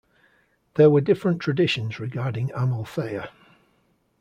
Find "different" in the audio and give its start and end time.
1.01-1.41